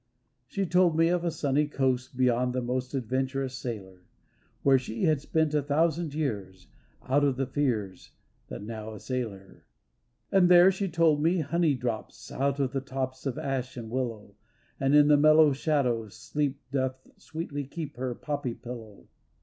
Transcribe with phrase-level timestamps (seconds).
[0.47, 4.01] She told me of a sunny coast Beyond the most adventurous sailor,
[4.63, 6.69] Where she had spent a thousand years
[7.03, 8.09] Out of the fears
[8.47, 9.63] that now assail her.
[10.31, 14.33] And there, she told me, honey drops Out of the tops of ash and willow,
[14.79, 19.07] And in the mellow shadow Sleep Doth sweetly keep her poppy pillow.